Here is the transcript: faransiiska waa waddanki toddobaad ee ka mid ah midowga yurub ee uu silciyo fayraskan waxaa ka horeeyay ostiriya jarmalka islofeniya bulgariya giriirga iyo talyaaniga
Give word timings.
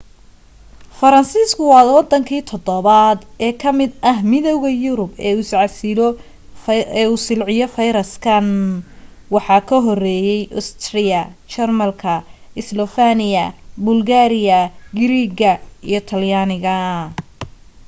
faransiiska 0.99 1.61
waa 1.71 1.85
waddanki 1.95 2.37
toddobaad 2.51 3.19
ee 3.45 3.53
ka 3.61 3.69
mid 3.79 3.91
ah 4.11 4.17
midowga 4.31 4.69
yurub 4.85 5.11
ee 5.27 5.33
uu 7.11 7.15
silciyo 7.25 7.65
fayraskan 7.75 8.47
waxaa 9.33 9.63
ka 9.69 9.77
horeeyay 9.85 10.41
ostiriya 10.59 11.21
jarmalka 11.53 12.13
islofeniya 12.61 13.45
bulgariya 13.85 14.59
giriirga 14.97 15.51
iyo 15.89 15.99
talyaaniga 16.09 16.75